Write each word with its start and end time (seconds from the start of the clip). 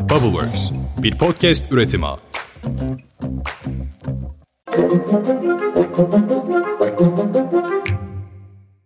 Bubbleworks, 0.00 0.70
bir 0.98 1.18
podcast 1.18 1.72
üretimi. 1.72 2.06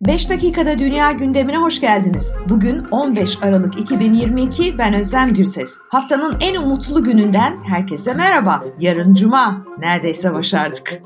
Beş 0.01 0.29
dakikada 0.29 0.79
dünya 0.79 1.11
gündemine 1.11 1.57
hoş 1.57 1.81
geldiniz. 1.81 2.35
Bugün 2.49 2.85
15 2.91 3.43
Aralık 3.43 3.79
2022 3.79 4.77
ben 4.77 4.93
Özlem 4.93 5.33
Gürses. 5.33 5.77
Haftanın 5.89 6.37
en 6.41 6.55
umutlu 6.55 7.03
gününden 7.03 7.63
herkese 7.63 8.13
merhaba. 8.13 8.63
Yarın 8.79 9.13
cuma. 9.13 9.65
Neredeyse 9.79 10.33
başardık. 10.33 11.01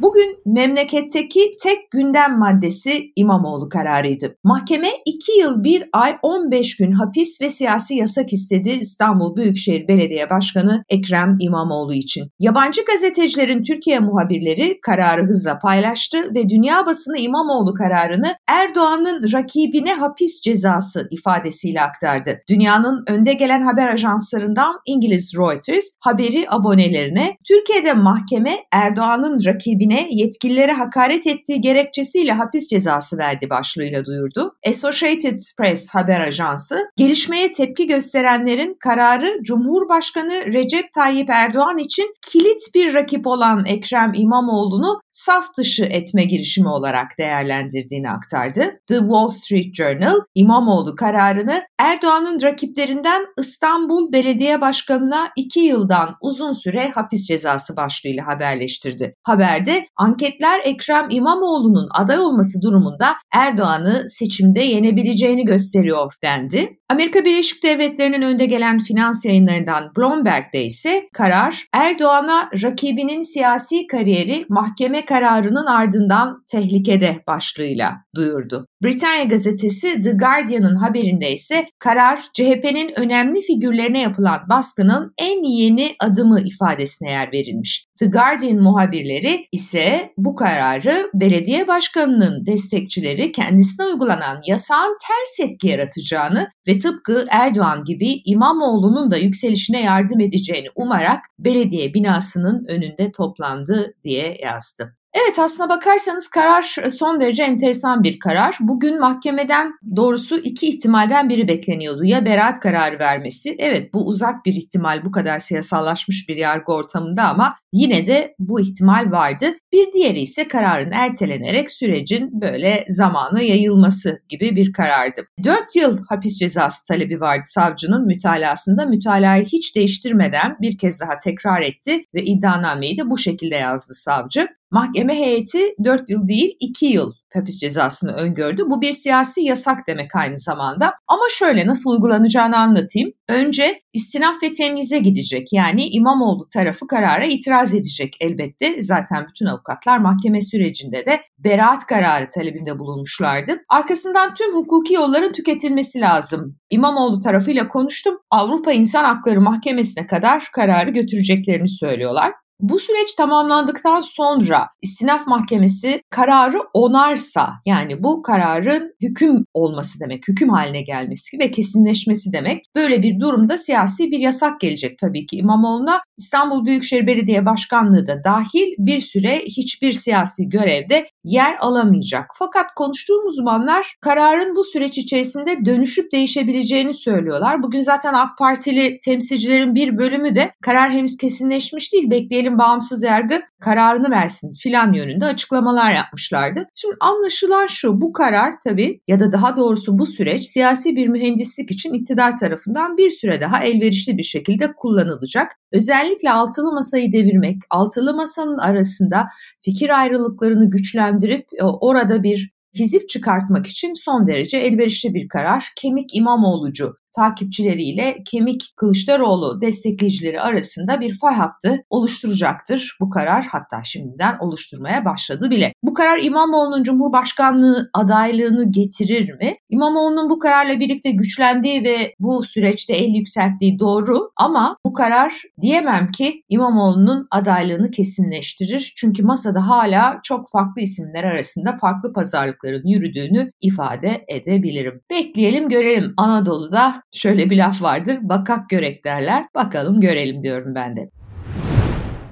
Bugün 0.00 0.36
memleketteki 0.46 1.56
tek 1.62 1.90
gündem 1.90 2.38
maddesi 2.38 3.12
İmamoğlu 3.16 3.68
kararıydı. 3.68 4.36
Mahkeme 4.44 4.88
2 5.06 5.32
yıl 5.32 5.64
1 5.64 5.84
ay 5.92 6.16
15 6.22 6.76
gün 6.76 6.92
hapis 6.92 7.40
ve 7.40 7.50
siyasi 7.50 7.94
yasak 7.94 8.32
istedi 8.32 8.70
İstanbul 8.70 9.36
Büyükşehir 9.36 9.88
Belediye 9.88 10.30
Başkanı 10.30 10.84
Ekrem 10.88 11.36
İmamoğlu 11.40 11.94
için. 11.94 12.30
Yabancı 12.38 12.84
gazetecilerin 12.84 13.62
Türkiye 13.62 14.00
muhabirleri 14.00 14.78
kararı 14.82 15.22
hızla 15.22 15.58
paylaştı 15.58 16.34
ve 16.34 16.48
dünya 16.48 16.86
basını 16.86 17.18
İmamoğlu 17.18 17.74
kararını 17.74 18.34
Erdoğan'ın 18.48 19.32
rakibine 19.32 19.94
hapis 19.94 20.40
cezası 20.40 21.08
ifadesiyle 21.10 21.82
aktardı. 21.82 22.38
Dünyanın 22.48 23.04
önde 23.08 23.32
gelen 23.32 23.62
haber 23.62 23.88
ajanslarından 23.88 24.76
İngiliz 24.86 25.34
Reuters 25.38 25.84
haberi 26.00 26.44
abonelerine 26.50 27.36
Türkiye'de 27.48 27.92
mahkeme 27.92 28.56
Erdoğan'ın 28.72 29.44
rakibine 29.46 29.85
Bey'ine 29.90 30.08
yetkililere 30.10 30.72
hakaret 30.72 31.26
ettiği 31.26 31.60
gerekçesiyle 31.60 32.32
hapis 32.32 32.68
cezası 32.68 33.18
verdi 33.18 33.50
başlığıyla 33.50 34.04
duyurdu. 34.04 34.56
Associated 34.68 35.40
Press 35.58 35.90
haber 35.90 36.20
ajansı, 36.20 36.90
gelişmeye 36.96 37.52
tepki 37.52 37.86
gösterenlerin 37.86 38.76
kararı 38.80 39.38
Cumhurbaşkanı 39.42 40.52
Recep 40.52 40.92
Tayyip 40.94 41.30
Erdoğan 41.30 41.78
için 41.78 42.14
kilit 42.26 42.74
bir 42.74 42.94
rakip 42.94 43.26
olan 43.26 43.64
Ekrem 43.66 44.12
İmamoğlu'nu 44.14 45.00
saf 45.10 45.56
dışı 45.56 45.84
etme 45.84 46.24
girişimi 46.24 46.68
olarak 46.68 47.18
değerlendirdiğini 47.18 48.10
aktardı. 48.10 48.80
The 48.86 48.98
Wall 48.98 49.28
Street 49.28 49.74
Journal, 49.74 50.20
İmamoğlu 50.34 50.96
kararını 50.96 51.62
Erdoğan'ın 51.78 52.42
rakiplerinden 52.42 53.26
İstanbul 53.38 54.12
Belediye 54.12 54.60
Başkanı'na 54.60 55.28
iki 55.36 55.60
yıldan 55.60 56.16
uzun 56.20 56.52
süre 56.52 56.90
hapis 56.94 57.26
cezası 57.26 57.76
başlığıyla 57.76 58.26
haberleştirdi. 58.26 59.14
Haberde 59.22 59.75
anketler 59.96 60.60
Ekrem 60.64 61.06
İmamoğlu'nun 61.10 61.88
aday 61.94 62.18
olması 62.18 62.62
durumunda 62.62 63.06
Erdoğan'ı 63.32 64.02
seçimde 64.08 64.60
yenebileceğini 64.60 65.44
gösteriyor 65.44 66.12
dendi. 66.22 66.78
Amerika 66.90 67.24
Birleşik 67.24 67.62
Devletleri'nin 67.62 68.22
önde 68.22 68.46
gelen 68.46 68.78
finans 68.78 69.24
yayınlarından 69.24 69.92
Bloomberg'de 69.96 70.64
ise 70.64 71.08
karar 71.12 71.66
Erdoğan'a 71.72 72.50
rakibinin 72.62 73.22
siyasi 73.22 73.86
kariyeri 73.86 74.46
mahkeme 74.48 75.04
kararının 75.04 75.66
ardından 75.66 76.42
tehlikede 76.50 77.22
başlığıyla 77.26 77.92
duyurdu. 78.14 78.66
Britanya 78.82 79.24
gazetesi 79.24 80.00
The 80.00 80.12
Guardian'ın 80.12 80.76
haberinde 80.76 81.32
ise 81.32 81.66
karar 81.78 82.20
CHP'nin 82.34 83.00
önemli 83.00 83.40
figürlerine 83.40 84.00
yapılan 84.00 84.40
baskının 84.48 85.12
en 85.18 85.42
yeni 85.42 85.96
adımı 86.00 86.40
ifadesine 86.40 87.10
yer 87.10 87.32
verilmiş. 87.32 87.86
The 87.98 88.06
Guardian 88.06 88.62
muhabirleri 88.62 89.46
ise 89.52 90.12
bu 90.16 90.34
kararı 90.34 91.10
belediye 91.14 91.68
başkanının 91.68 92.46
destekçileri 92.46 93.32
kendisine 93.32 93.86
uygulanan 93.86 94.40
yasağın 94.46 94.96
ters 95.06 95.48
etki 95.48 95.68
yaratacağını 95.68 96.48
ve 96.66 96.75
tıpkı 96.78 97.24
Erdoğan 97.30 97.84
gibi 97.84 98.22
İmamoğlu'nun 98.24 99.10
da 99.10 99.16
yükselişine 99.16 99.82
yardım 99.82 100.20
edeceğini 100.20 100.68
umarak 100.76 101.20
belediye 101.38 101.94
binasının 101.94 102.64
önünde 102.68 103.12
toplandı 103.12 103.94
diye 104.04 104.38
yazdı. 104.42 104.96
Evet 105.18 105.38
aslına 105.38 105.68
bakarsanız 105.68 106.28
karar 106.28 106.76
e, 106.82 106.90
son 106.90 107.20
derece 107.20 107.42
enteresan 107.42 108.02
bir 108.02 108.18
karar. 108.18 108.56
Bugün 108.60 109.00
mahkemeden 109.00 109.72
doğrusu 109.96 110.38
iki 110.38 110.68
ihtimalden 110.68 111.28
biri 111.28 111.48
bekleniyordu. 111.48 112.04
Ya 112.04 112.24
beraat 112.24 112.60
kararı 112.60 112.98
vermesi. 112.98 113.56
Evet 113.58 113.94
bu 113.94 114.06
uzak 114.06 114.46
bir 114.46 114.54
ihtimal 114.54 115.04
bu 115.04 115.12
kadar 115.12 115.38
siyasallaşmış 115.38 116.28
bir 116.28 116.36
yargı 116.36 116.72
ortamında 116.72 117.22
ama 117.22 117.56
yine 117.72 118.06
de 118.06 118.34
bu 118.38 118.60
ihtimal 118.60 119.10
vardı. 119.10 119.46
Bir 119.72 119.92
diğeri 119.92 120.20
ise 120.20 120.48
kararın 120.48 120.90
ertelenerek 120.90 121.70
sürecin 121.70 122.40
böyle 122.40 122.84
zamanı 122.88 123.42
yayılması 123.42 124.22
gibi 124.28 124.56
bir 124.56 124.72
karardı. 124.72 125.20
4 125.44 125.76
yıl 125.76 125.98
hapis 126.08 126.38
cezası 126.38 126.86
talebi 126.86 127.20
vardı 127.20 127.46
savcının 127.46 128.06
mütalasında. 128.06 128.86
Mütalayı 128.86 129.44
hiç 129.44 129.76
değiştirmeden 129.76 130.56
bir 130.60 130.78
kez 130.78 131.00
daha 131.00 131.16
tekrar 131.24 131.62
etti 131.62 132.04
ve 132.14 132.22
iddianameyi 132.22 132.98
de 132.98 133.10
bu 133.10 133.18
şekilde 133.18 133.54
yazdı 133.54 133.94
savcı. 133.94 134.48
Mahkeme 134.70 135.14
heyeti 135.14 135.58
4 135.84 136.10
yıl 136.10 136.28
değil 136.28 136.56
2 136.60 136.86
yıl 136.86 137.12
hapis 137.34 137.60
cezasını 137.60 138.12
öngördü. 138.12 138.62
Bu 138.70 138.80
bir 138.80 138.92
siyasi 138.92 139.40
yasak 139.40 139.86
demek 139.86 140.16
aynı 140.16 140.36
zamanda. 140.36 140.94
Ama 141.08 141.22
şöyle 141.30 141.66
nasıl 141.66 141.90
uygulanacağını 141.90 142.58
anlatayım. 142.58 143.12
Önce 143.28 143.82
istinaf 143.92 144.42
ve 144.42 144.52
temyize 144.52 144.98
gidecek. 144.98 145.52
Yani 145.52 145.88
İmamoğlu 145.88 146.48
tarafı 146.48 146.86
karara 146.86 147.24
itiraz 147.24 147.74
edecek 147.74 148.16
elbette. 148.20 148.82
Zaten 148.82 149.26
bütün 149.28 149.46
avukatlar 149.46 149.98
mahkeme 149.98 150.40
sürecinde 150.40 151.06
de 151.06 151.20
beraat 151.38 151.86
kararı 151.86 152.28
talebinde 152.28 152.78
bulunmuşlardı. 152.78 153.52
Arkasından 153.68 154.34
tüm 154.34 154.54
hukuki 154.54 154.94
yolların 154.94 155.32
tüketilmesi 155.32 156.00
lazım. 156.00 156.54
İmamoğlu 156.70 157.20
tarafıyla 157.20 157.68
konuştum. 157.68 158.18
Avrupa 158.30 158.72
İnsan 158.72 159.04
Hakları 159.04 159.40
Mahkemesi'ne 159.40 160.06
kadar 160.06 160.48
kararı 160.52 160.90
götüreceklerini 160.90 161.68
söylüyorlar. 161.68 162.32
Bu 162.60 162.78
süreç 162.78 163.14
tamamlandıktan 163.14 164.00
sonra 164.00 164.68
istinaf 164.82 165.26
mahkemesi 165.26 166.02
kararı 166.10 166.58
onarsa 166.74 167.52
yani 167.66 168.02
bu 168.02 168.22
kararın 168.22 168.94
hüküm 169.02 169.44
olması 169.54 170.00
demek, 170.00 170.28
hüküm 170.28 170.48
haline 170.48 170.82
gelmesi 170.82 171.38
ve 171.38 171.50
kesinleşmesi 171.50 172.32
demek. 172.32 172.64
Böyle 172.74 173.02
bir 173.02 173.20
durumda 173.20 173.58
siyasi 173.58 174.10
bir 174.10 174.18
yasak 174.18 174.60
gelecek 174.60 174.98
tabii 174.98 175.26
ki 175.26 175.36
İmamoğlu'na. 175.36 176.00
İstanbul 176.18 176.66
Büyükşehir 176.66 177.06
Belediye 177.06 177.46
Başkanlığı 177.46 178.06
da 178.06 178.24
dahil 178.24 178.74
bir 178.78 179.00
süre 179.00 179.38
hiçbir 179.38 179.92
siyasi 179.92 180.48
görevde 180.48 181.06
yer 181.24 181.56
alamayacak. 181.60 182.30
Fakat 182.34 182.66
konuştuğumuz 182.76 183.36
uzmanlar 183.38 183.94
kararın 184.00 184.56
bu 184.56 184.64
süreç 184.64 184.98
içerisinde 184.98 185.64
dönüşüp 185.64 186.12
değişebileceğini 186.12 186.94
söylüyorlar. 186.94 187.62
Bugün 187.62 187.80
zaten 187.80 188.14
AK 188.14 188.38
Partili 188.38 188.98
temsilcilerin 189.04 189.74
bir 189.74 189.98
bölümü 189.98 190.34
de 190.34 190.52
karar 190.62 190.90
henüz 190.90 191.16
kesinleşmiş 191.16 191.92
değil 191.92 192.10
bekleyelim 192.10 192.45
bağımsız 192.58 193.02
yargı 193.02 193.42
kararını 193.60 194.10
versin 194.10 194.54
filan 194.54 194.92
yönünde 194.92 195.24
açıklamalar 195.24 195.92
yapmışlardı. 195.92 196.68
Şimdi 196.74 196.96
anlaşılan 197.00 197.66
şu 197.66 198.00
bu 198.00 198.12
karar 198.12 198.54
tabii 198.64 199.00
ya 199.08 199.20
da 199.20 199.32
daha 199.32 199.56
doğrusu 199.56 199.98
bu 199.98 200.06
süreç 200.06 200.44
siyasi 200.44 200.96
bir 200.96 201.08
mühendislik 201.08 201.70
için 201.70 201.92
iktidar 201.92 202.38
tarafından 202.38 202.96
bir 202.96 203.10
süre 203.10 203.40
daha 203.40 203.64
elverişli 203.64 204.18
bir 204.18 204.22
şekilde 204.22 204.72
kullanılacak. 204.72 205.52
Özellikle 205.72 206.30
altılı 206.30 206.72
masayı 206.72 207.12
devirmek, 207.12 207.56
altılı 207.70 208.14
masanın 208.14 208.58
arasında 208.58 209.26
fikir 209.60 210.00
ayrılıklarını 210.00 210.70
güçlendirip 210.70 211.46
e, 211.60 211.64
orada 211.64 212.22
bir 212.22 212.56
hizip 212.78 213.08
çıkartmak 213.08 213.66
için 213.66 213.92
son 213.94 214.26
derece 214.26 214.58
elverişli 214.58 215.14
bir 215.14 215.28
karar. 215.28 215.72
Kemik 215.76 216.16
İmamoğlucu 216.16 216.96
takipçileriyle 217.16 218.16
Kemik 218.30 218.62
Kılıçdaroğlu 218.76 219.60
destekleyicileri 219.60 220.40
arasında 220.40 221.00
bir 221.00 221.18
fay 221.18 221.34
hattı 221.34 221.84
oluşturacaktır. 221.90 222.96
Bu 223.00 223.10
karar 223.10 223.46
hatta 223.52 223.82
şimdiden 223.84 224.38
oluşturmaya 224.40 225.04
başladı 225.04 225.50
bile. 225.50 225.72
Bu 225.82 225.94
karar 225.94 226.22
İmamoğlu'nun 226.22 226.82
Cumhurbaşkanlığı 226.82 227.90
adaylığını 227.94 228.72
getirir 228.72 229.32
mi? 229.32 229.54
İmamoğlu'nun 229.70 230.30
bu 230.30 230.38
kararla 230.38 230.80
birlikte 230.80 231.10
güçlendiği 231.10 231.84
ve 231.84 232.14
bu 232.20 232.44
süreçte 232.44 232.94
el 232.94 233.14
yükselttiği 233.14 233.78
doğru 233.78 234.30
ama 234.36 234.76
bu 234.86 234.92
karar 234.92 235.42
diyemem 235.60 236.10
ki 236.10 236.42
İmamoğlu'nun 236.48 237.26
adaylığını 237.30 237.90
kesinleştirir. 237.90 238.92
Çünkü 238.96 239.22
masada 239.22 239.68
hala 239.68 240.20
çok 240.22 240.50
farklı 240.50 240.82
isimler 240.82 241.24
arasında 241.24 241.76
farklı 241.76 242.12
pazarlıkların 242.12 242.86
yürüdüğünü 242.86 243.50
ifade 243.60 244.24
edebilirim. 244.28 245.00
Bekleyelim 245.10 245.68
görelim 245.68 246.14
Anadolu'da 246.16 247.02
şöyle 247.16 247.50
bir 247.50 247.56
laf 247.56 247.82
vardır. 247.82 248.18
Bakak 248.22 248.70
görek 248.70 249.04
derler. 249.04 249.44
Bakalım 249.54 250.00
görelim 250.00 250.42
diyorum 250.42 250.74
ben 250.74 250.96
de. 250.96 251.10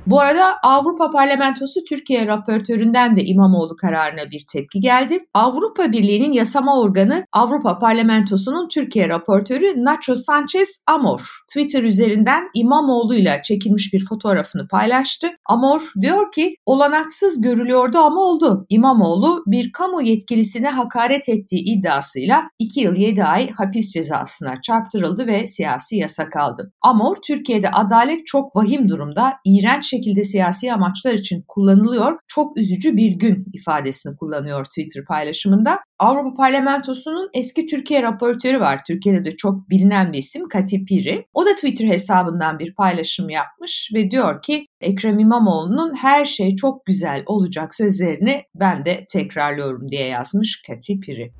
Bu 0.06 0.20
arada 0.20 0.56
Avrupa 0.64 1.10
Parlamentosu 1.10 1.84
Türkiye 1.84 2.26
raportöründen 2.26 3.16
de 3.16 3.24
İmamoğlu 3.24 3.76
kararına 3.76 4.30
bir 4.30 4.44
tepki 4.52 4.80
geldi. 4.80 5.26
Avrupa 5.34 5.92
Birliği'nin 5.92 6.32
yasama 6.32 6.80
organı 6.80 7.26
Avrupa 7.32 7.78
Parlamentosu'nun 7.78 8.68
Türkiye 8.68 9.08
raportörü 9.08 9.84
Nacho 9.84 10.14
Sanchez 10.14 10.82
Amor 10.86 11.44
Twitter 11.48 11.82
üzerinden 11.82 12.44
İmamoğlu 12.54 13.14
ile 13.14 13.40
çekilmiş 13.44 13.92
bir 13.92 14.06
fotoğrafını 14.06 14.68
paylaştı. 14.68 15.30
Amor 15.46 15.92
diyor 16.00 16.32
ki 16.32 16.56
olanaksız 16.66 17.40
görülüyordu 17.40 17.98
ama 17.98 18.20
oldu. 18.20 18.66
İmamoğlu 18.68 19.44
bir 19.46 19.72
kamu 19.72 20.02
yetkilisine 20.02 20.68
hakaret 20.68 21.28
ettiği 21.28 21.62
iddiasıyla 21.64 22.42
2 22.58 22.80
yıl 22.80 22.94
7 22.94 23.24
ay 23.24 23.50
hapis 23.50 23.92
cezasına 23.92 24.60
çarptırıldı 24.62 25.26
ve 25.26 25.46
siyasi 25.46 25.96
yasak 25.96 26.36
aldı. 26.36 26.72
Amor 26.82 27.16
Türkiye'de 27.26 27.70
adalet 27.70 28.26
çok 28.26 28.56
vahim 28.56 28.88
durumda, 28.88 29.32
iğrenç 29.44 29.93
şekilde 29.96 30.24
siyasi 30.24 30.72
amaçlar 30.72 31.14
için 31.14 31.44
kullanılıyor, 31.48 32.18
çok 32.28 32.58
üzücü 32.58 32.96
bir 32.96 33.10
gün 33.10 33.46
ifadesini 33.52 34.16
kullanıyor 34.16 34.64
Twitter 34.64 35.04
paylaşımında. 35.04 35.80
Avrupa 35.98 36.34
Parlamentosu'nun 36.34 37.30
eski 37.34 37.66
Türkiye 37.66 38.02
raportörü 38.02 38.60
var. 38.60 38.80
Türkiye'de 38.86 39.24
de 39.24 39.36
çok 39.36 39.70
bilinen 39.70 40.12
bir 40.12 40.18
isim 40.18 40.48
Kati 40.48 40.84
Piri. 40.84 41.26
O 41.34 41.46
da 41.46 41.54
Twitter 41.54 41.88
hesabından 41.88 42.58
bir 42.58 42.74
paylaşım 42.74 43.30
yapmış 43.30 43.90
ve 43.94 44.10
diyor 44.10 44.42
ki 44.42 44.66
Ekrem 44.80 45.18
İmamoğlu'nun 45.18 45.94
her 45.94 46.24
şey 46.24 46.56
çok 46.56 46.86
güzel 46.86 47.22
olacak 47.26 47.74
sözlerini 47.74 48.42
ben 48.54 48.84
de 48.84 49.04
tekrarlıyorum 49.10 49.88
diye 49.88 50.06
yazmış 50.06 50.62
Kati 50.66 51.00
Piri. 51.00 51.32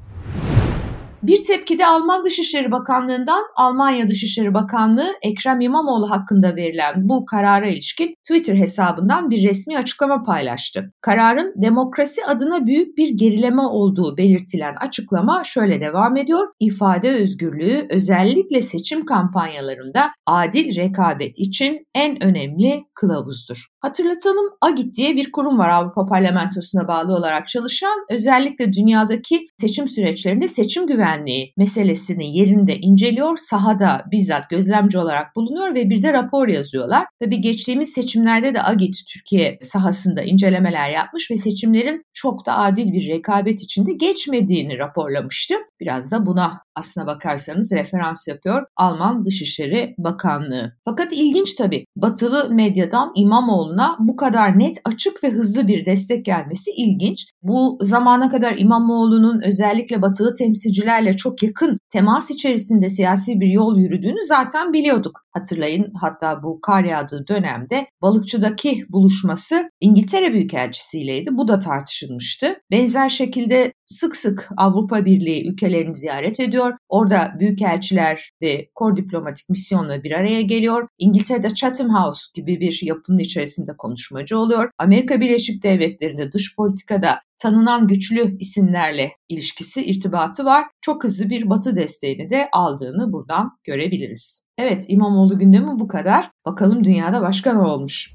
Bir 1.26 1.42
tepkide 1.42 1.86
Alman 1.86 2.24
Dışişleri 2.24 2.72
Bakanlığı'ndan 2.72 3.42
Almanya 3.56 4.08
Dışişleri 4.08 4.54
Bakanlığı 4.54 5.12
Ekrem 5.22 5.60
İmamoğlu 5.60 6.10
hakkında 6.10 6.56
verilen 6.56 6.94
bu 6.96 7.24
karara 7.24 7.66
ilişkin 7.66 8.14
Twitter 8.28 8.54
hesabından 8.54 9.30
bir 9.30 9.48
resmi 9.48 9.78
açıklama 9.78 10.22
paylaştı. 10.22 10.92
Kararın 11.00 11.54
demokrasi 11.62 12.24
adına 12.24 12.66
büyük 12.66 12.98
bir 12.98 13.08
gerileme 13.08 13.62
olduğu 13.62 14.16
belirtilen 14.16 14.74
açıklama 14.80 15.44
şöyle 15.44 15.80
devam 15.80 16.16
ediyor. 16.16 16.48
İfade 16.60 17.10
özgürlüğü 17.10 17.86
özellikle 17.90 18.62
seçim 18.62 19.04
kampanyalarında 19.04 20.10
adil 20.26 20.76
rekabet 20.76 21.38
için 21.38 21.86
en 21.94 22.22
önemli 22.22 22.84
kılavuzdur. 22.94 23.73
Hatırlatalım 23.84 24.46
AGİT 24.60 24.94
diye 24.94 25.16
bir 25.16 25.32
kurum 25.32 25.58
var 25.58 25.68
Avrupa 25.68 26.06
Parlamentosu'na 26.06 26.88
bağlı 26.88 27.14
olarak 27.14 27.48
çalışan. 27.48 28.06
Özellikle 28.10 28.72
dünyadaki 28.72 29.46
seçim 29.60 29.88
süreçlerinde 29.88 30.48
seçim 30.48 30.86
güvenliği 30.86 31.52
meselesini 31.56 32.36
yerinde 32.38 32.76
inceliyor. 32.76 33.36
Sahada 33.36 34.04
bizzat 34.10 34.50
gözlemci 34.50 34.98
olarak 34.98 35.36
bulunuyor 35.36 35.74
ve 35.74 35.90
bir 35.90 36.02
de 36.02 36.12
rapor 36.12 36.48
yazıyorlar. 36.48 37.06
Tabii 37.20 37.40
geçtiğimiz 37.40 37.92
seçimlerde 37.92 38.54
de 38.54 38.62
AGİT 38.62 38.96
Türkiye 39.12 39.58
sahasında 39.60 40.22
incelemeler 40.22 40.90
yapmış 40.90 41.30
ve 41.30 41.36
seçimlerin 41.36 42.04
çok 42.12 42.46
da 42.46 42.56
adil 42.58 42.92
bir 42.92 43.08
rekabet 43.08 43.62
içinde 43.62 43.92
geçmediğini 43.92 44.78
raporlamıştı. 44.78 45.54
Biraz 45.84 46.12
da 46.12 46.26
buna 46.26 46.60
aslına 46.74 47.06
bakarsanız 47.06 47.72
referans 47.72 48.28
yapıyor 48.28 48.62
Alman 48.76 49.24
Dışişleri 49.24 49.94
Bakanlığı. 49.98 50.72
Fakat 50.84 51.12
ilginç 51.12 51.54
tabii 51.54 51.84
batılı 51.96 52.50
medyadan 52.50 53.12
İmamoğlu'na 53.16 53.96
bu 54.00 54.16
kadar 54.16 54.58
net, 54.58 54.76
açık 54.84 55.24
ve 55.24 55.30
hızlı 55.30 55.68
bir 55.68 55.86
destek 55.86 56.24
gelmesi 56.24 56.70
ilginç. 56.70 57.26
Bu 57.42 57.78
zamana 57.80 58.30
kadar 58.30 58.54
İmamoğlu'nun 58.58 59.40
özellikle 59.44 60.02
batılı 60.02 60.34
temsilcilerle 60.34 61.16
çok 61.16 61.42
yakın 61.42 61.78
temas 61.92 62.30
içerisinde 62.30 62.88
siyasi 62.88 63.40
bir 63.40 63.48
yol 63.48 63.78
yürüdüğünü 63.78 64.22
zaten 64.22 64.72
biliyorduk. 64.72 65.20
Hatırlayın 65.30 65.92
hatta 66.00 66.42
bu 66.42 66.60
kar 66.60 66.84
yağdığı 66.84 67.24
dönemde 67.28 67.86
balıkçıdaki 68.02 68.84
buluşması 68.88 69.70
İngiltere 69.80 70.32
Büyükelçisi'yleydi. 70.32 71.30
Bu 71.32 71.48
da 71.48 71.58
tartışılmıştı. 71.58 72.56
Benzer 72.70 73.08
şekilde 73.08 73.72
sık 73.86 74.16
sık 74.16 74.48
Avrupa 74.56 75.04
Birliği 75.04 75.48
ülkelerini 75.74 75.94
ziyaret 75.94 76.40
ediyor. 76.40 76.72
Orada 76.88 77.34
büyükelçiler 77.38 78.30
ve 78.42 78.70
kor 78.74 78.96
diplomatik 78.96 79.48
misyonla 79.48 80.02
bir 80.02 80.12
araya 80.12 80.42
geliyor. 80.42 80.88
İngiltere'de 80.98 81.54
Chatham 81.54 81.88
House 81.88 82.22
gibi 82.34 82.60
bir 82.60 82.80
yapının 82.82 83.18
içerisinde 83.18 83.72
konuşmacı 83.78 84.38
oluyor. 84.38 84.70
Amerika 84.78 85.20
Birleşik 85.20 85.62
Devletleri'nde 85.62 86.32
dış 86.32 86.56
politikada 86.56 87.20
tanınan 87.36 87.88
güçlü 87.88 88.38
isimlerle 88.38 89.12
ilişkisi, 89.28 89.84
irtibatı 89.84 90.44
var. 90.44 90.64
Çok 90.80 91.04
hızlı 91.04 91.30
bir 91.30 91.50
batı 91.50 91.76
desteğini 91.76 92.30
de 92.30 92.48
aldığını 92.52 93.12
buradan 93.12 93.50
görebiliriz. 93.64 94.44
Evet 94.58 94.84
İmamoğlu 94.88 95.38
gündemi 95.38 95.78
bu 95.78 95.88
kadar. 95.88 96.30
Bakalım 96.46 96.84
dünyada 96.84 97.22
başka 97.22 97.52
ne 97.52 97.62
olmuş? 97.68 98.14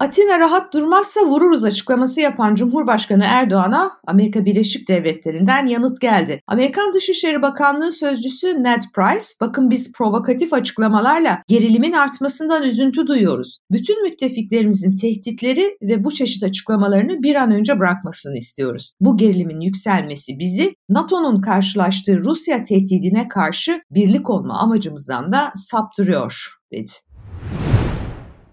Atina 0.00 0.38
rahat 0.38 0.74
durmazsa 0.74 1.20
vururuz 1.26 1.64
açıklaması 1.64 2.20
yapan 2.20 2.54
Cumhurbaşkanı 2.54 3.24
Erdoğan'a 3.26 3.90
Amerika 4.06 4.44
Birleşik 4.44 4.88
Devletleri'nden 4.88 5.66
yanıt 5.66 6.00
geldi. 6.00 6.40
Amerikan 6.46 6.92
Dışişleri 6.92 7.42
Bakanlığı 7.42 7.92
sözcüsü 7.92 8.62
Ned 8.62 8.82
Price, 8.94 9.26
bakın 9.40 9.70
biz 9.70 9.92
provokatif 9.92 10.52
açıklamalarla 10.52 11.42
gerilimin 11.48 11.92
artmasından 11.92 12.62
üzüntü 12.62 13.06
duyuyoruz. 13.06 13.58
Bütün 13.70 14.02
müttefiklerimizin 14.02 14.96
tehditleri 14.96 15.76
ve 15.82 16.04
bu 16.04 16.10
çeşit 16.10 16.42
açıklamalarını 16.42 17.22
bir 17.22 17.34
an 17.34 17.50
önce 17.50 17.78
bırakmasını 17.78 18.36
istiyoruz. 18.36 18.92
Bu 19.00 19.16
gerilimin 19.16 19.60
yükselmesi 19.60 20.38
bizi 20.38 20.74
NATO'nun 20.88 21.40
karşılaştığı 21.40 22.18
Rusya 22.18 22.62
tehdidine 22.62 23.28
karşı 23.28 23.80
birlik 23.90 24.30
olma 24.30 24.58
amacımızdan 24.58 25.32
da 25.32 25.52
saptırıyor, 25.54 26.58
dedi. 26.72 26.92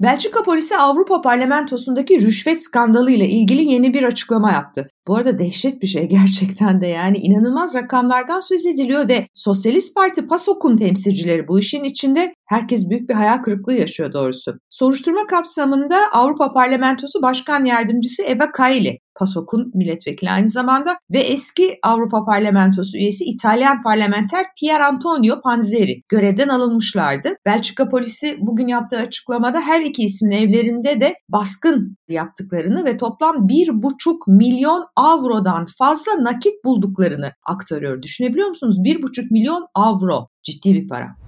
Belçika 0.02 0.44
polisi 0.44 0.78
Avrupa 0.78 1.22
Parlamentosu'ndaki 1.22 2.22
rüşvet 2.22 2.64
skandalı 2.64 3.12
ile 3.12 3.30
ilgili 3.30 3.72
yeni 3.72 3.94
bir 3.94 4.04
açıklama 4.04 4.52
yaptı. 4.52 4.90
Bu 5.08 5.16
arada 5.16 5.40
dehşet 5.40 5.82
bir 5.82 5.88
şey 5.88 6.06
gerçekten 6.10 6.82
de 6.82 6.88
yani 6.88 7.18
inanılmaz 7.18 7.76
rakamlardan 7.76 8.40
söz 8.40 8.66
ediliyor 8.66 9.10
ve 9.10 9.28
Sosyalist 9.34 9.96
Parti 9.96 10.28
PASOK'un 10.28 10.78
temsilcileri 10.78 11.48
bu 11.48 11.60
işin 11.60 11.84
içinde 11.84 12.34
herkes 12.46 12.90
büyük 12.90 13.10
bir 13.10 13.14
hayal 13.14 13.38
kırıklığı 13.38 13.74
yaşıyor 13.74 14.14
doğrusu. 14.14 14.54
Soruşturma 14.70 15.28
kapsamında 15.28 15.98
Avrupa 16.14 16.54
Parlamentosu 16.54 17.22
Başkan 17.22 17.66
Yardımcısı 17.66 18.24
Eva 18.24 18.52
Kaili 18.52 19.00
PASOK'un 19.16 19.72
milletvekili 19.74 20.32
aynı 20.32 20.48
zamanda 20.48 20.98
ve 21.12 21.20
eski 21.20 21.80
Avrupa 21.84 22.26
Parlamentosu 22.26 22.98
üyesi 22.98 23.24
İtalyan 23.24 23.84
parlamenter 23.84 24.46
Pier 24.60 24.80
Antonio 24.80 25.42
Panzeri 25.42 26.02
görevden 26.10 26.50
alınmışlardı. 26.50 27.30
Belçika 27.46 27.90
polisi 27.90 28.38
bugün 28.40 28.68
yaptığı 28.68 28.98
açıklamada 28.98 29.62
her 29.62 29.82
iki 29.82 30.04
ismin 30.04 30.32
evlerinde 30.32 31.02
de 31.02 31.16
baskın 31.30 31.98
yaptıklarını 32.10 32.86
ve 32.86 32.98
toplam 32.98 33.36
1,5 33.36 34.38
milyon 34.38 34.86
avrodan 34.96 35.66
fazla 35.78 36.12
nakit 36.24 36.64
bulduklarını 36.66 37.32
aktarıyor. 37.44 38.02
Düşünebiliyor 38.02 38.48
musunuz? 38.48 38.80
1,5 38.80 39.28
milyon 39.32 39.68
avro 39.76 40.28
ciddi 40.44 40.74
bir 40.74 40.88
para. 40.88 41.25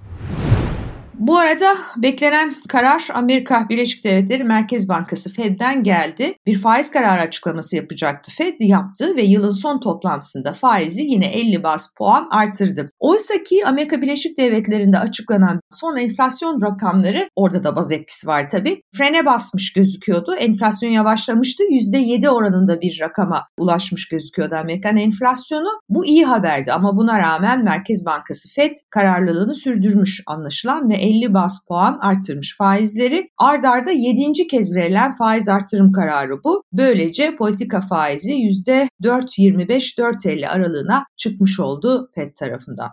Bu 1.18 1.38
arada 1.38 1.76
beklenen 1.96 2.54
karar 2.68 3.08
Amerika 3.14 3.68
Birleşik 3.68 4.04
Devletleri 4.04 4.44
Merkez 4.44 4.88
Bankası 4.88 5.32
Fed'den 5.32 5.82
geldi. 5.82 6.34
Bir 6.46 6.58
faiz 6.58 6.90
kararı 6.90 7.20
açıklaması 7.20 7.76
yapacaktı. 7.76 8.32
Fed 8.32 8.54
yaptı 8.60 9.16
ve 9.16 9.22
yılın 9.22 9.50
son 9.50 9.80
toplantısında 9.80 10.52
faizi 10.52 11.02
yine 11.02 11.26
50 11.26 11.62
bas 11.62 11.94
puan 11.98 12.28
artırdı. 12.30 12.90
Oysa 12.98 13.34
ki 13.42 13.66
Amerika 13.66 14.02
Birleşik 14.02 14.38
Devletleri'nde 14.38 14.98
açıklanan 14.98 15.60
son 15.70 15.96
enflasyon 15.96 16.62
rakamları 16.62 17.28
orada 17.36 17.64
da 17.64 17.76
baz 17.76 17.92
etkisi 17.92 18.26
var 18.26 18.48
tabii. 18.48 18.82
Frene 18.96 19.26
basmış 19.26 19.72
gözüküyordu. 19.72 20.34
Enflasyon 20.34 20.90
yavaşlamıştı. 20.90 21.62
%7 21.62 22.28
oranında 22.28 22.80
bir 22.80 22.98
rakama 23.00 23.44
ulaşmış 23.58 24.08
gözüküyordu 24.08 24.54
Amerikan 24.54 24.96
enflasyonu. 24.96 25.68
Bu 25.88 26.06
iyi 26.06 26.24
haberdi 26.24 26.72
ama 26.72 26.96
buna 26.96 27.18
rağmen 27.18 27.64
Merkez 27.64 28.06
Bankası 28.06 28.48
Fed 28.54 28.76
kararlılığını 28.90 29.54
sürdürmüş 29.54 30.22
anlaşılan 30.26 30.90
ve 30.90 31.07
50 31.08 31.34
bas 31.34 31.66
puan 31.68 31.98
arttırmış 32.02 32.56
faizleri. 32.56 33.30
Ard 33.38 33.64
arda 33.64 33.90
7. 33.90 34.46
kez 34.46 34.76
verilen 34.76 35.16
faiz 35.16 35.48
artırım 35.48 35.92
kararı 35.92 36.44
bu. 36.44 36.62
Böylece 36.72 37.36
politika 37.36 37.80
faizi 37.80 38.32
%4.25-4.50 38.32 40.48
aralığına 40.48 41.04
çıkmış 41.16 41.60
oldu 41.60 42.10
FED 42.14 42.34
tarafından. 42.34 42.88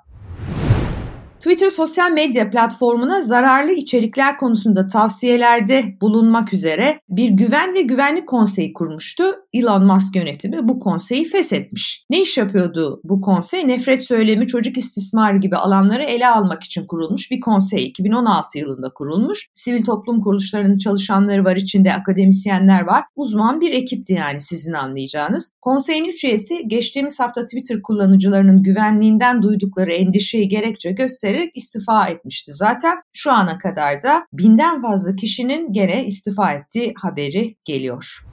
Twitter 1.39 1.69
sosyal 1.69 2.11
medya 2.11 2.49
platformuna 2.49 3.21
zararlı 3.21 3.71
içerikler 3.71 4.37
konusunda 4.37 4.87
tavsiyelerde 4.87 5.83
bulunmak 6.01 6.53
üzere 6.53 6.99
bir 7.09 7.29
güven 7.29 7.73
ve 7.73 7.81
güvenlik 7.81 8.27
konseyi 8.27 8.73
kurmuştu. 8.73 9.23
Elon 9.55 9.85
Musk 9.85 10.15
yönetimi 10.15 10.67
bu 10.67 10.79
konseyi 10.79 11.25
feshetmiş. 11.25 12.05
Ne 12.09 12.21
iş 12.21 12.37
yapıyordu 12.37 13.01
bu 13.03 13.21
konsey? 13.21 13.67
Nefret 13.67 14.03
söylemi, 14.03 14.47
çocuk 14.47 14.77
istismarı 14.77 15.37
gibi 15.37 15.55
alanları 15.55 16.03
ele 16.03 16.27
almak 16.27 16.63
için 16.63 16.85
kurulmuş 16.85 17.31
bir 17.31 17.39
konsey. 17.39 17.85
2016 17.85 18.59
yılında 18.59 18.89
kurulmuş. 18.93 19.47
Sivil 19.53 19.85
toplum 19.85 20.21
kuruluşlarının 20.21 20.77
çalışanları 20.77 21.45
var, 21.45 21.55
içinde 21.55 21.93
akademisyenler 21.93 22.81
var. 22.81 23.03
Uzman 23.15 23.61
bir 23.61 23.73
ekipti 23.73 24.13
yani 24.13 24.39
sizin 24.39 24.73
anlayacağınız. 24.73 25.51
Konseyin 25.61 26.05
üç 26.05 26.23
üyesi 26.23 26.67
geçtiğimiz 26.67 27.19
hafta 27.19 27.45
Twitter 27.45 27.81
kullanıcılarının 27.81 28.63
güvenliğinden 28.63 29.43
duydukları 29.43 29.91
endişeyi 29.91 30.47
gerekçe 30.47 30.91
göstererek 30.91 31.51
istifa 31.55 32.07
etmişti. 32.07 32.53
Zaten 32.53 32.97
şu 33.13 33.31
ana 33.31 33.57
kadar 33.57 34.03
da 34.03 34.25
binden 34.33 34.81
fazla 34.81 35.15
kişinin 35.15 35.73
gene 35.73 36.05
istifa 36.05 36.53
ettiği 36.53 36.93
haberi 37.01 37.55
geliyor. 37.65 38.25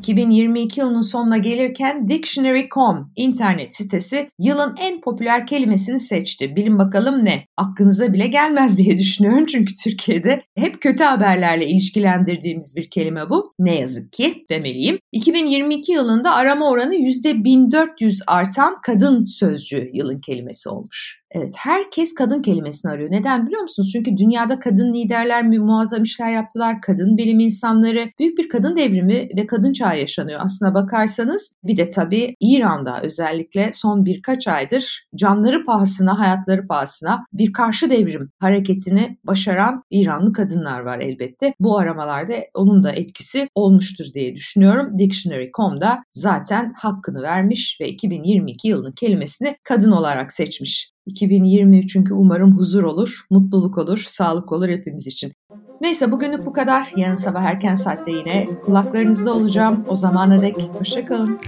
2022 0.00 0.80
yılının 0.80 1.00
sonuna 1.00 1.38
gelirken 1.38 2.08
Dictionary.com 2.08 3.12
internet 3.16 3.76
sitesi 3.76 4.30
yılın 4.38 4.74
en 4.80 5.00
popüler 5.00 5.46
kelimesini 5.46 6.00
seçti. 6.00 6.56
Bilin 6.56 6.78
bakalım 6.78 7.24
ne? 7.24 7.44
Aklınıza 7.56 8.12
bile 8.12 8.26
gelmez 8.26 8.78
diye 8.78 8.98
düşünüyorum 8.98 9.46
çünkü 9.46 9.74
Türkiye'de 9.74 10.42
hep 10.56 10.80
kötü 10.80 11.04
haberlerle 11.04 11.66
ilişkilendirdiğimiz 11.66 12.76
bir 12.76 12.90
kelime 12.90 13.30
bu. 13.30 13.54
Ne 13.58 13.78
yazık 13.80 14.12
ki 14.12 14.44
demeliyim. 14.50 14.98
2022 15.12 15.92
yılında 15.92 16.34
arama 16.34 16.70
oranı 16.70 16.94
%1400 16.94 18.20
artan 18.26 18.80
kadın 18.82 19.24
sözcüğü 19.24 19.90
yılın 19.92 20.20
kelimesi 20.20 20.68
olmuş. 20.68 21.22
Evet 21.32 21.54
herkes 21.56 22.14
kadın 22.14 22.42
kelimesini 22.42 22.92
arıyor. 22.92 23.10
Neden 23.10 23.46
biliyor 23.46 23.62
musunuz? 23.62 23.90
Çünkü 23.92 24.16
dünyada 24.16 24.58
kadın 24.58 24.94
liderler 24.94 25.48
muazzam 25.48 26.02
işler 26.02 26.32
yaptılar. 26.32 26.80
Kadın 26.80 27.16
bilim 27.16 27.40
insanları, 27.40 28.10
büyük 28.18 28.38
bir 28.38 28.48
kadın 28.48 28.76
devrimi 28.76 29.28
ve 29.36 29.46
kadın 29.46 29.72
çağı 29.72 29.98
yaşanıyor. 29.98 30.40
Aslına 30.42 30.74
bakarsanız 30.74 31.54
bir 31.64 31.76
de 31.76 31.90
tabii 31.90 32.36
İran'da 32.40 33.00
özellikle 33.02 33.70
son 33.72 34.04
birkaç 34.04 34.48
aydır 34.48 35.06
canları 35.14 35.64
pahasına, 35.64 36.18
hayatları 36.18 36.66
pahasına 36.66 37.24
bir 37.32 37.52
karşı 37.52 37.90
devrim 37.90 38.30
hareketini 38.38 39.18
başaran 39.24 39.82
İranlı 39.90 40.32
kadınlar 40.32 40.80
var 40.80 40.98
elbette. 40.98 41.54
Bu 41.60 41.78
aramalarda 41.78 42.34
onun 42.54 42.82
da 42.82 42.92
etkisi 42.92 43.48
olmuştur 43.54 44.04
diye 44.14 44.34
düşünüyorum. 44.34 44.98
Dictionary.com'da 44.98 46.02
zaten 46.12 46.72
hakkını 46.76 47.22
vermiş 47.22 47.78
ve 47.80 47.88
2022 47.88 48.68
yılının 48.68 48.92
kelimesini 48.92 49.56
kadın 49.64 49.90
olarak 49.90 50.32
seçmiş. 50.32 50.90
2023 51.06 51.92
çünkü 51.92 52.14
umarım 52.14 52.56
huzur 52.56 52.82
olur, 52.82 53.26
mutluluk 53.30 53.78
olur, 53.78 53.98
sağlık 54.06 54.52
olur 54.52 54.68
hepimiz 54.68 55.06
için. 55.06 55.32
Neyse 55.80 56.12
bugünlük 56.12 56.46
bu 56.46 56.52
kadar. 56.52 56.92
Yarın 56.96 57.14
sabah 57.14 57.42
erken 57.42 57.76
saatte 57.76 58.10
yine 58.10 58.48
kulaklarınızda 58.64 59.34
olacağım. 59.34 59.84
O 59.88 59.96
zamana 59.96 60.42
dek 60.42 60.56
hoşçakalın. 60.78 61.40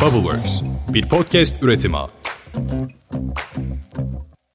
Bubbleworks 0.00 0.62
bir 0.88 1.08
podcast 1.08 1.62
üretimi. 1.62 1.96